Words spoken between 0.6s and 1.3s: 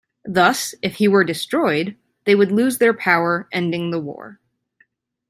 if he were